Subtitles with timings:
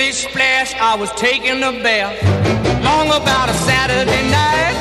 [0.00, 2.16] Splish splash, I was taking a bath.
[2.82, 4.72] Long about a Saturday night.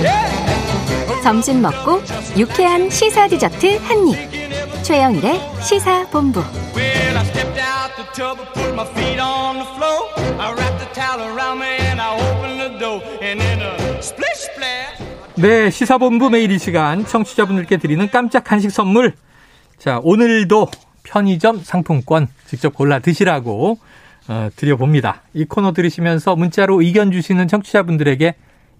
[0.00, 1.20] Yeah.
[1.24, 2.00] 점심 먹고
[2.36, 4.84] 유쾌한 시사 디저트 한 입.
[4.84, 6.44] 최영일의 시사 본부.
[6.76, 10.14] Well, I stepped out the tub and put my feet on the floor.
[10.38, 13.02] I wrapped the towel around me and I opened the door.
[13.20, 15.02] And in a splish splash.
[15.34, 19.14] 네, 시사본부 매일 이 시간 청취자분들께 드리는 깜짝 간식 선물.
[19.76, 20.70] 자, 오늘도
[21.02, 23.88] 편의점 상품권 직접 골라 드시라고 어,
[24.56, 25.22] 드려봅니다.
[25.34, 28.34] 이 코너 들으시면서 문자로 의견 주시는 청취자분들에게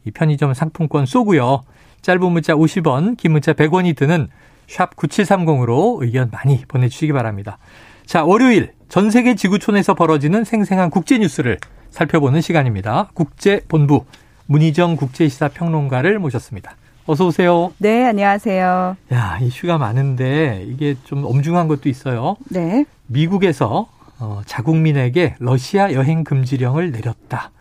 [0.04, 1.62] 이 편의점 상품권 쏘고요.
[2.02, 4.28] 짧은 문자 50원, 긴 문자 100원이 드는
[4.68, 7.58] 샵 9730으로 의견 많이 보내주시기 바랍니다.
[8.06, 11.58] 자, 월요일 전 세계 지구촌에서 벌어지는 생생한 국제 뉴스를
[11.90, 13.10] 살펴보는 시간입니다.
[13.14, 14.04] 국제본부
[14.46, 16.76] 문희정 국제시사 평론가를 모셨습니다.
[17.06, 17.72] 어서 오세요.
[17.78, 18.96] 네, 안녕하세요.
[19.12, 22.36] 야, 이슈가 많은데 이게 좀 엄중한 것도 있어요.
[22.50, 22.84] 네.
[23.06, 23.88] 미국에서
[24.20, 27.52] 어, 자국민에게 러시아 여행 금지령을 내렸다.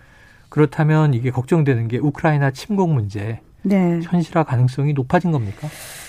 [0.50, 4.00] 그렇다면 이게 걱정되는 게 우크라이나 침공 문제 네.
[4.02, 5.68] 현실화 가능성이 높아진 겁니까?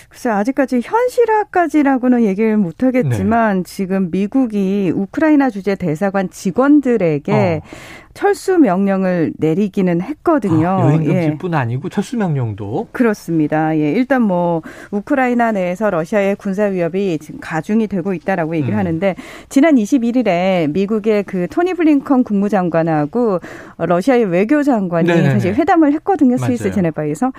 [0.09, 3.62] 글쎄 아직까지 현실화까지라고는 얘기를 못 하겠지만 네.
[3.64, 7.69] 지금 미국이 우크라이나 주재 대사관 직원들에게 어.
[8.14, 10.69] 철수 명령을 내리기는 했거든요.
[10.69, 11.56] 아, 여행 금지뿐 예.
[11.56, 13.77] 아니고 철수 명령도 그렇습니다.
[13.79, 18.79] 예, 일단 뭐 우크라이나 내에서 러시아의 군사 위협이 지금 가중이 되고 있다라고 얘기를 음.
[18.79, 19.14] 하는데
[19.51, 23.39] 지난 21일에 미국의 그 토니 블링컨 국무장관하고
[23.77, 25.31] 러시아의 외교장관이 네네네.
[25.31, 26.39] 사실 회담을 했거든요.
[26.39, 26.75] 스위스 맞아요.
[26.75, 27.33] 제네바에서.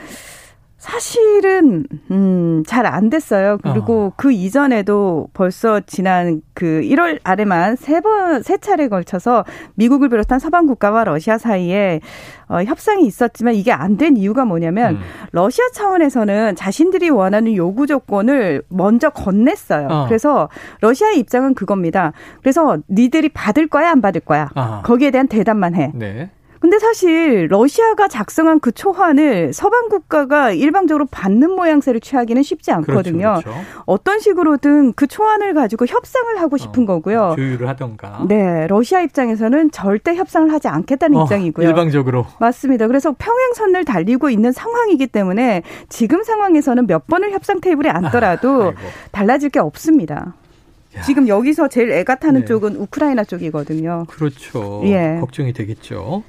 [0.80, 3.58] 사실은 음 잘 안 됐어요.
[3.62, 4.14] 그리고 어.
[4.16, 9.44] 그 이전에도 벌써 지난 그 1월 아래만 세 번 세 차례 걸쳐서
[9.76, 12.00] 미국을 비롯한 서방 국가와 러시아 사이에
[12.48, 15.00] 어, 협상이 있었지만 이게 안 된 이유가 뭐냐면 음.
[15.34, 19.88] 러시아 차원에서는 자신들이 원하는 요구 조건을 먼저 건넸어요.
[19.90, 20.06] 어.
[20.08, 20.48] 그래서
[20.82, 22.14] 러시아의 입장은 그겁니다.
[22.42, 24.50] 그래서 니들이 받을 거야 안 받을 거야.
[24.56, 24.82] 어.
[24.86, 25.92] 거기에 대한 대답만 해.
[25.94, 26.30] 네.
[26.70, 33.42] 근데 사실 러시아가 작성한 그 초안을 서방 국가가 일방적으로 받는 모양새를 취하기는 쉽지 않거든요.
[33.42, 33.62] 그렇죠, 그렇죠.
[33.88, 37.34] 어떤 식으로든 그 초안을 가지고 협상을 하고 싶은 어, 거고요.
[37.36, 38.24] 조율을 하던가.
[38.28, 41.68] 네, 러시아 입장에서는 절대 협상을 하지 않겠다는 어, 입장이고요.
[41.68, 42.28] 일방적으로.
[42.40, 42.86] 맞습니다.
[42.86, 48.82] 그래서 평행선을 달리고 있는 상황이기 때문에 지금 상황에서는 몇 번을 협상 테이블에 앉더라도 아,
[49.12, 50.36] 달라질 게 없습니다.
[50.96, 51.02] 야.
[51.02, 52.46] 지금 여기서 제일 애가 타는 네.
[52.46, 54.06] 쪽은 우크라이나 쪽이거든요.
[54.08, 54.82] 그렇죠.
[54.84, 55.18] 예.
[55.20, 56.22] 걱정이 되겠죠.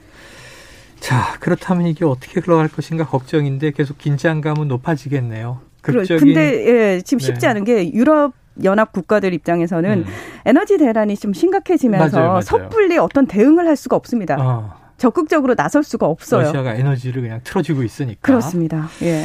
[1.00, 5.60] 자, 그렇다면 이게 어떻게 흘러갈 것인가 걱정인데 계속 긴장감은 높아지겠네요.
[5.82, 6.18] 극적인.
[6.18, 7.46] 근데 예, 지금 쉽지 네.
[7.48, 10.04] 않은 게 유럽 연합 국가들 입장에서는 음.
[10.44, 12.40] 에너지 대란이 좀 심각해지면서 맞아요, 맞아요.
[12.42, 14.36] 섣불리 어떤 대응을 할 수가 없습니다.
[14.38, 14.74] 어.
[14.98, 16.42] 적극적으로 나설 수가 없어요.
[16.42, 18.20] 러시아가 에너지를 그냥 틀어주고 있으니까.
[18.20, 18.88] 그렇습니다.
[19.02, 19.24] 예.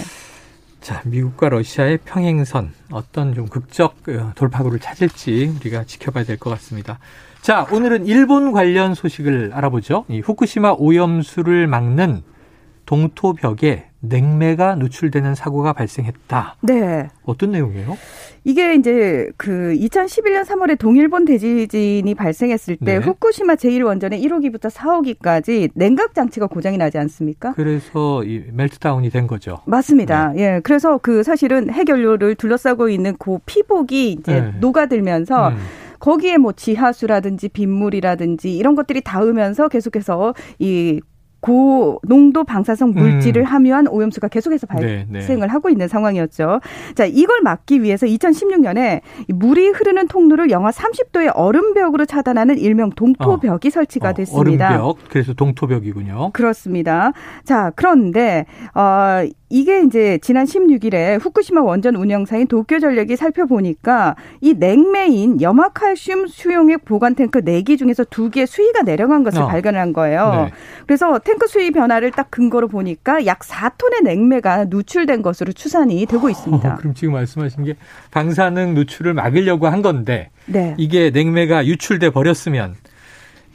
[0.85, 7.00] 자, 미국과 러시아의 평행선 어떤 좀 극적 어, 돌파구를 찾을지 우리가 지켜봐야 될 것 같습니다.
[7.41, 10.06] 자, 오늘은 일본 관련 소식을 알아보죠.
[10.09, 12.22] 이 후쿠시마 오염수를 막는
[12.85, 16.56] 동토벽에 냉매가 누출되는 사고가 발생했다.
[16.62, 17.10] 네.
[17.24, 17.98] 어떤 내용이에요?
[18.44, 22.98] 이게 이제 그 2011년 3월에 동일본 대지진이 발생했을 때 네.
[22.98, 27.54] 후쿠시마 제1원전의 1호기부터 4호기까지 냉각 장치가 고장이 나지 않습니까?
[27.54, 29.60] 그래서 이 멜트다운이 된 거죠.
[29.66, 30.34] 맞습니다.
[30.34, 30.42] 네.
[30.42, 30.62] 예.
[30.64, 34.54] 그래서 그 사실은 해결료를 둘러싸고 있는 그 피복이 이제 네.
[34.60, 35.58] 녹아들면서 음.
[36.00, 41.02] 거기에 뭐 지하수라든지 빗물이라든지 이런 것들이 닿으면서 계속해서 이
[41.40, 43.46] 고 농도 방사성 물질을 음.
[43.46, 45.46] 함유한 오염수가 계속해서 발생을 네, 네.
[45.46, 46.59] 하고 있는 상황이었죠.
[46.96, 53.69] 자, 이걸 막기 위해서 2016년에 물이 흐르는 통로를 영하 30도의 얼음벽으로 차단하는 일명 동토벽이 어.
[53.69, 54.69] 설치가 됐습니다.
[54.69, 56.31] 얼음벽, 그래서 동토벽이군요.
[56.34, 57.12] 그렇습니다.
[57.44, 66.28] 자, 그런데 어 이게 이제 지난 16일에 후쿠시마 원전 운영사인 도쿄전력이 살펴보니까 이 냉매인 염화칼슘
[66.28, 69.47] 수용액 보관 탱크 4기 중에서 2개의 수위가 내려간 것을 어.
[69.47, 70.47] 발견한 거예요.
[70.47, 70.52] 네.
[70.88, 76.73] 그래서 탱크 수위 변화를 딱 근거로 보니까 약 4톤의 냉매가 누출된 것으로 추산이 되고 있습니다.
[76.73, 77.75] 어, 그럼 지금 말씀하신 게
[78.12, 80.75] 방사능 누출을 막으려고 한 건데 네.
[80.78, 82.75] 이게 냉매가 유출돼 버렸으면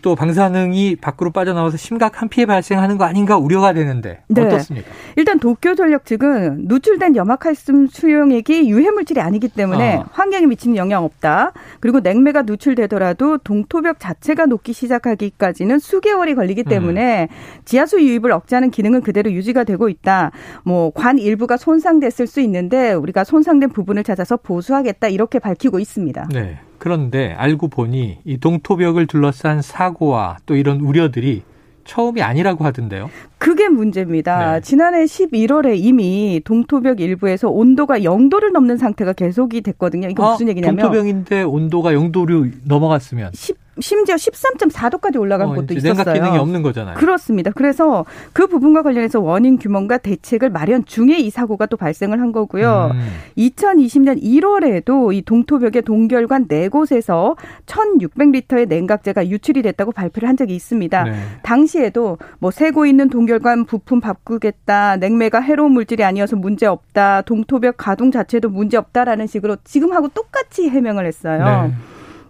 [0.02, 4.42] 또 방사능이 밖으로 빠져나와서 심각한 피해 발생하는 거 아닌가 우려가 되는데 네.
[4.42, 4.88] 어떻습니까?
[5.16, 10.06] 일단 도쿄 전력 측은 누출된 염화칼슘 수용액이 유해 물질이 아니기 때문에 어.
[10.12, 11.52] 환경에 미치는 영향 없다.
[11.80, 17.60] 그리고 냉매가 누출되더라도 동토벽 자체가 녹기 시작하기까지는 수개월이 걸리기 때문에 음.
[17.64, 20.30] 지하수 유입을 억제하는 기능은 그대로 유지가 되고 있다.
[20.64, 26.28] 뭐 관 일부가 손상됐을 수 있는데 우리가 손상된 부분을 찾아서 보수하겠다 이렇게 밝히고 있습니다.
[26.30, 26.58] 네.
[26.80, 31.42] 그런데 알고 보니 이 동토벽을 둘러싼 사고와 또 이런 우려들이
[31.84, 33.10] 처음이 아니라고 하던데요.
[33.40, 34.52] 그게 문제입니다.
[34.52, 34.60] 네.
[34.60, 40.08] 지난해 11월에 이미 동토벽 일부에서 온도가 0도를 넘는 상태가 계속이 됐거든요.
[40.08, 45.94] 이게 아, 무슨 얘기냐면 동토병인데 온도가 0도로 넘어갔으면 10, 심지어 13.4도까지 올라간 어, 이제 있었어요.
[45.94, 46.96] 냉각 기능이 없는 거잖아요.
[46.96, 47.50] 그렇습니다.
[47.54, 52.90] 그래서 그 부분과 관련해서 원인 규명과 대책을 마련 중에 이 사고가 또 발생을 한 거고요.
[52.92, 53.08] 음.
[53.38, 57.36] 2020년 1월에도 이 동토벽의 동결관 네 곳에서
[57.66, 61.04] 1,600리터의 냉각제가 유출이 됐다고 발표를 한 적이 있습니다.
[61.04, 61.12] 네.
[61.42, 67.76] 당시에도 뭐 새고 있는 동결 관 부품 바꾸겠다, 냉매가 해로운 물질이 아니어서 문제 없다, 동토벽
[67.76, 71.68] 가동 자체도 문제 없다라는 식으로 지금하고 똑같이 해명을 했어요.
[71.68, 71.74] 네.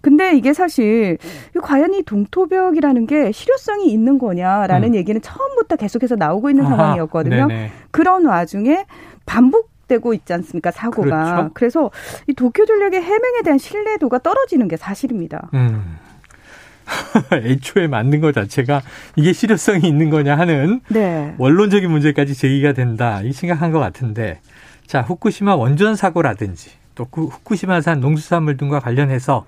[0.02, 1.18] 근데 이게 사실
[1.54, 4.94] 이 과연 이 동토벽이라는 게 실효성이 있는 거냐라는 음.
[4.94, 7.46] 얘기는 처음부터 계속해서 나오고 있는 아하, 상황이었거든요.
[7.48, 7.72] 네네.
[7.90, 8.86] 그런 와중에
[9.26, 11.50] 반복 되고 있지 않습니까 사고가.
[11.50, 11.50] 그렇죠.
[11.52, 15.50] 그래서이 도쿄 전력의 해명에 대한 신뢰도가 떨어지는 게 사실입니다.
[15.54, 15.98] 음.
[17.32, 18.82] 애초에 만든 것 자체가
[19.16, 21.34] 이게 실효성이 있는 거냐 하는 네.
[21.38, 23.20] 원론적인 문제까지 제기가 된다.
[23.22, 24.40] 이 심각한 것 같은데.
[24.86, 29.46] 자, 후쿠시마 원전 사고라든지 또그 후쿠시마산 농수산물 등과 관련해서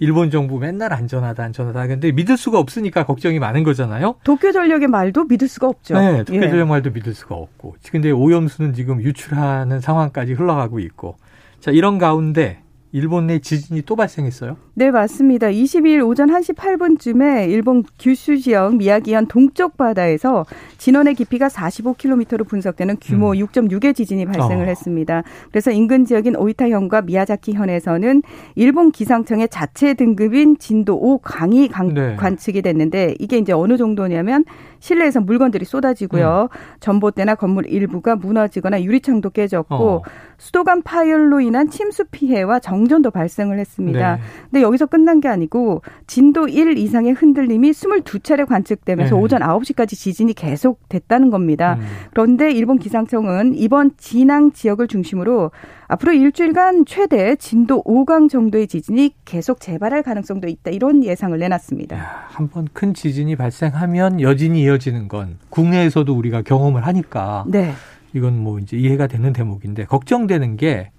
[0.00, 4.16] 일본 정부 맨날 안전하다 안전하다 근데 믿을 수가 없으니까 걱정이 많은 거잖아요.
[4.24, 5.94] 도쿄 전력의 말도 믿을 수가 없죠.
[5.98, 6.24] 네, 예.
[6.24, 7.76] 특별전력 말도 믿을 수가 없고.
[7.92, 11.16] 근데 오염수는 지금 유출하는 상황까지 흘러가고 있고.
[11.60, 14.56] 자, 이런 가운데 일본 내 지진이 또 발생했어요.
[14.74, 15.48] 네, 맞습니다.
[15.48, 20.44] 22일 오전 1시 8분쯤에 일본 규슈 지역 미야기현 동쪽 바다에서
[20.78, 23.36] 진원의 깊이가 45km로 분석되는 규모 음.
[23.38, 24.68] 6.6의 지진이 발생을 어.
[24.68, 25.22] 했습니다.
[25.50, 28.22] 그래서 인근 지역인 오이타현과 미야자키현에서는
[28.56, 32.16] 일본 기상청의 자체 등급인 진도 5 강이 강- 네.
[32.16, 34.44] 관측이 됐는데 이게 이제 어느 정도냐면
[34.80, 36.48] 실내에서 물건들이 쏟아지고요.
[36.50, 36.56] 음.
[36.80, 40.02] 전봇대나 건물 일부가 무너지거나 유리창도 깨졌고 어.
[40.38, 44.16] 수도관 파열로 인한 침수 피해와 정전도 발생을 했습니다.
[44.16, 44.22] 네.
[44.50, 49.20] 근데 여기서 끝난 게 아니고 진도 1 이상의 흔들림이 22차례 관측되면서 네.
[49.20, 51.76] 오전 9시까지 지진이 계속 됐다는 겁니다.
[51.78, 51.86] 음.
[52.10, 55.50] 그런데 일본 기상청은 이번 진앙 지역을 중심으로
[55.88, 60.70] 앞으로 일주일간 최대 진도 5강 정도의 지진이 계속 재발할 가능성도 있다.
[60.70, 61.96] 이런 예상을 내놨습니다.
[61.96, 67.72] 야, 한번 큰 지진이 발생하면 여진이 이어지는 건 국내에서도 우리가 경험을 하니까 네.
[68.14, 70.90] 이건 뭐 이제 이해가 되는 대목인데 걱정되는 게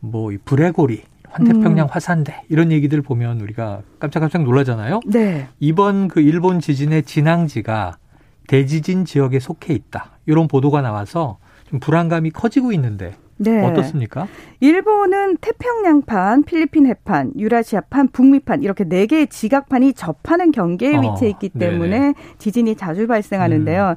[0.00, 1.90] 뭐 이 불해고리, 환태평양 음.
[1.90, 5.00] 화산대 이런 얘기들 보면 우리가 깜짝깜짝 놀라잖아요.
[5.06, 5.48] 네.
[5.58, 7.98] 이번 그 일본 지진의 진앙지가
[8.46, 10.12] 대지진 지역에 속해 있다.
[10.26, 11.38] 이런 보도가 나와서
[11.68, 13.64] 좀 불안감이 커지고 있는데 네.
[13.64, 14.26] 어떻습니까?
[14.60, 21.50] 일본은 태평양판, 필리핀 해판, 유라시아판, 북미판 이렇게 네 개의 지각판이 접하는 경계에 어, 위치해 있기
[21.50, 21.66] 네네.
[21.66, 21.70] 음.
[21.72, 23.94] 때문에 지진이 자주 발생하는데요.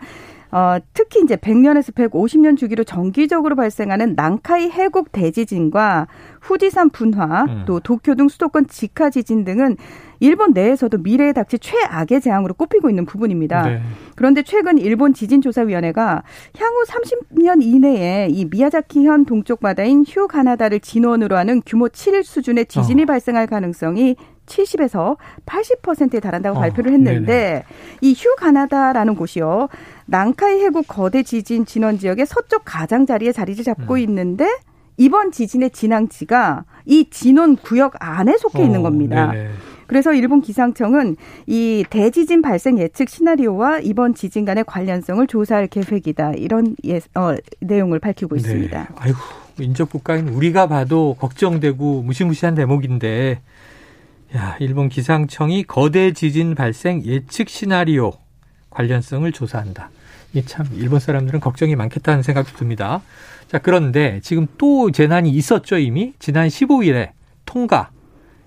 [0.52, 6.08] 어, 특히 이제 100년에서 150년 주기로 정기적으로 발생하는 난카이 해곡 대지진과
[6.42, 7.64] 후지산 분화, 음.
[7.66, 9.78] 또 도쿄 등 수도권 직하 지진 등은
[10.22, 13.64] 일본 내에서도 미래에 닥칠 최악의 재앙으로 꼽히고 있는 부분입니다.
[13.64, 13.82] 네.
[14.16, 16.22] 그런데 최근 일본 지진조사위원회가
[16.58, 23.04] 향후 30년 이내에 이 미야자키현 동쪽 바다인 휴 가나다를 진원으로 하는 규모 7 수준의 지진이
[23.04, 23.06] 어.
[23.08, 24.16] 발생할 가능성이
[24.46, 27.64] 70에서 80%에 달한다고 어, 발표를 했는데
[28.02, 29.70] 이 휴 가나다라는 곳이요.
[30.06, 34.00] 난카이 해국 거대 지진 진원 지역의 서쪽 가장자리에 자리를 잡고 음.
[34.00, 34.48] 있는데
[34.98, 39.32] 이번 지진의 진앙지가 이 진원 구역 안에 속해 있는 어, 겁니다.
[39.32, 39.50] 네네.
[39.92, 41.18] 그래서 일본 기상청은
[41.48, 46.36] 이 대지진 발생 예측 시나리오와 이번 지진 간의 관련성을 조사할 계획이다.
[46.36, 48.84] 이런 예, 어, 내용을 밝히고 있습니다.
[48.84, 48.88] 네.
[48.96, 49.18] 아이고,
[49.60, 53.42] 인접 국가인 우리가 봐도 걱정되고 무시무시한 대목인데,
[54.38, 58.14] 야, 일본 기상청이 거대 지진 발생 예측 시나리오
[58.70, 59.90] 관련성을 조사한다.
[60.34, 63.02] 이 참 일본 사람들은 걱정이 많겠다는 생각도 듭니다.
[63.50, 66.14] 자, 그런데 지금 또 재난이 있었죠, 이미.
[66.18, 67.10] 지난 15일에
[67.46, 67.90] 통가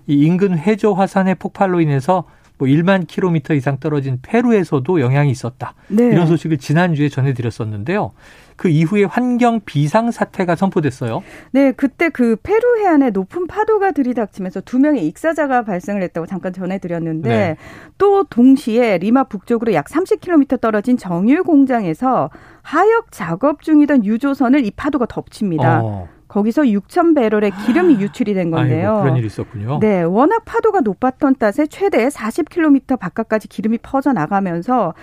[0.07, 2.25] 이 인근 회조 화산의 폭발로 인해서
[2.57, 5.73] 뭐 1만 킬로미터 이상 떨어진 페루에서도 영향이 있었다.
[5.87, 6.05] 네.
[6.05, 8.13] 이런 소식을 지난주에 전해드렸었는데요.
[8.55, 11.21] 그 이후에 환경 비상 사태가 선포됐어요.
[11.51, 17.29] 네, 그때 그 페루 해안에 높은 파도가 들이닥치면서 두 명의 익사자가 발생을 했다고 잠깐 전해드렸는데
[17.29, 17.57] 네.
[17.97, 22.29] 또 동시에 리마 북쪽으로 약 30km 떨어진 정유 공장에서
[22.61, 25.81] 하역 작업 중이던 유조선을 이 파도가 덮칩니다.
[25.83, 28.89] 어, 거기서 6천 배럴의 기름이 유출이 된 건데요.
[28.89, 29.79] 아이고, 그런 일이 있었군요.
[29.79, 34.93] 네, 워낙 파도가 높았던 탓에 최대 40km 바깥까지 기름이 퍼져 나가면서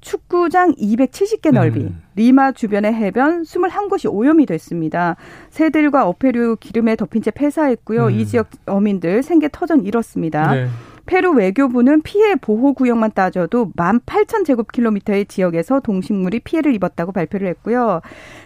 [0.00, 2.02] 축구장 270개 넓이, 음.
[2.14, 5.16] 리마 주변의 해변 21곳이 오염이 됐습니다.
[5.50, 8.06] 새들과 어패류 기름에 덮인 채 폐사했고요.
[8.06, 8.10] 음.
[8.12, 10.54] 이 지역 어민들 생계 터전 잃었습니다.
[10.54, 10.68] 네.
[11.06, 18.00] 페루 외교부는 피해 보호 구역만 따져도 18,000제곱킬로미터의 지역에서 동식물이 피해를 입었다고 발표를 했고요.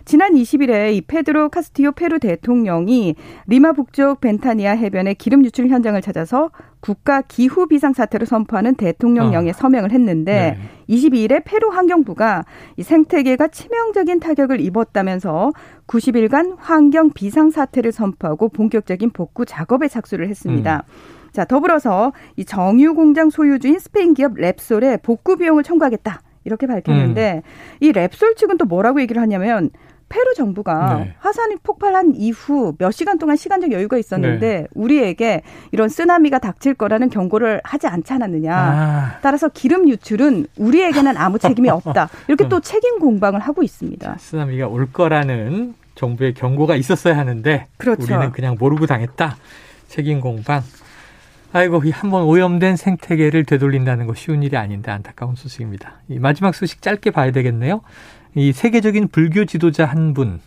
[0.05, 6.51] 지난 20일에 이 페드로 카스티요 페루 대통령이 리마 북쪽 벤타니아 해변의 기름 유출 현장을 찾아서
[6.81, 9.53] 국가 기후 비상 사태를 선포하는 대통령령에 어.
[9.53, 10.97] 서명을 했는데 네.
[10.97, 12.45] 22일에 페루 환경부가
[12.77, 15.53] 이 생태계가 치명적인 타격을 입었다면서
[15.87, 20.85] 90일간 환경 비상 사태를 선포하고 본격적인 복구 작업에 착수를 했습니다.
[20.87, 21.20] 음.
[21.33, 26.21] 자, 더불어서 이 정유 공장 소유주인 스페인 기업 랩솔에 복구 비용을 청구하겠다.
[26.45, 27.51] 이렇게 밝혔는데 음.
[27.81, 29.71] 이 랩솔 측은 또 뭐라고 얘기를 하냐면
[30.11, 31.15] 페루 정부가 네.
[31.21, 34.67] 화산이 폭발한 이후 몇 시간 동안 시간적 여유가 있었는데 네.
[34.75, 38.53] 우리에게 이런 쓰나미가 닥칠 거라는 경고를 하지 않지 않았느냐.
[38.53, 39.19] 아.
[39.23, 42.09] 따라서 기름 유출은 우리에게는 아무 책임이 없다.
[42.27, 44.17] 이렇게 또 책임 공방을 하고 있습니다.
[44.19, 48.03] 쓰나미가 올 거라는 정부의 경고가 있었어야 하는데 그렇죠.
[48.03, 49.37] 우리는 그냥 모르고 당했다.
[49.87, 50.63] 책임 공방.
[51.53, 56.01] 아이고, 이한번 오염된 생태계를 되돌린다는 거 쉬운 일이 아닌데 안타까운 소식입니다.
[56.09, 57.81] 이 마지막 소식 짧게 봐야 되겠네요.
[58.37, 60.41] 이 세계적인 불교 지도자 한 분,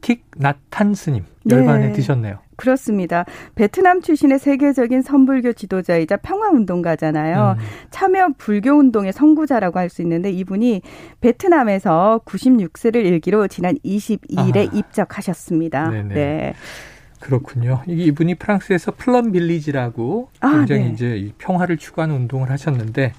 [0.00, 1.92] 틱 나탄 스님 열반에 네.
[1.92, 2.38] 드셨네요.
[2.56, 3.24] 그렇습니다.
[3.54, 7.56] 베트남 출신의 세계적인 선불교 지도자이자 평화운동가잖아요.
[7.58, 7.64] 음.
[7.90, 10.82] 참여 불교 운동의 선구자라고 할 수 있는데 이분이
[11.20, 14.76] 베트남에서 96세를 일기로 지난 22일에 아.
[14.76, 15.90] 입적하셨습니다.
[15.90, 16.14] 네네.
[16.14, 16.54] 네.
[17.20, 17.82] 그렇군요.
[17.86, 20.90] 이분이 프랑스에서 플럼 빌리지라고 아, 굉장히 네.
[20.90, 23.12] 이제 평화를 추구하는 운동을 하셨는데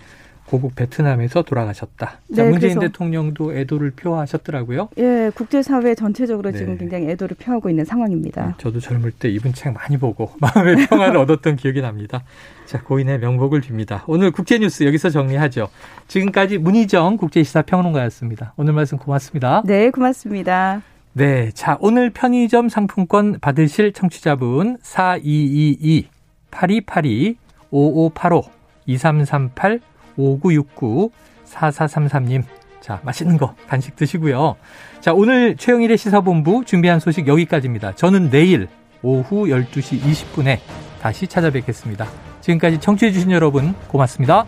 [0.49, 2.19] 고국 베트남에서 돌아가셨다.
[2.27, 4.89] 네, 자, 문재인 대통령도 애도를 표하셨더라고요.
[4.97, 6.57] 예, 국제사회 전체적으로 네.
[6.57, 8.47] 지금 굉장히 애도를 표하고 있는 상황입니다.
[8.47, 12.23] 네, 저도 젊을 때 이분 책 많이 보고 마음의 평화를 얻었던 기억이 납니다.
[12.65, 14.01] 자, 고인의 명복을 빕니다.
[14.07, 15.69] 오늘 국제뉴스 여기서 정리하죠.
[16.07, 18.53] 지금까지 문희정 국제시사평론가였습니다.
[18.57, 19.61] 오늘 말씀 고맙습니다.
[19.65, 20.81] 네, 고맙습니다.
[21.19, 21.51] 네.
[21.53, 26.07] 자, 오늘 편의점 상품권 받으실 청취자분 4222
[26.49, 27.35] 8282
[27.71, 28.49] 5585
[28.85, 29.81] 2338
[30.15, 31.11] 5969
[31.43, 32.43] 4433님.
[32.79, 34.55] 자, 맛있는 거 간식 드시고요.
[35.01, 37.95] 자, 오늘 최영일의 시사본부 준비한 소식 여기까지입니다.
[37.95, 38.69] 저는 내일
[39.01, 40.59] 오후 12시 20분에
[41.01, 42.07] 다시 찾아뵙겠습니다.
[42.39, 44.45] 지금까지 청취해주신 여러분 고맙습니다.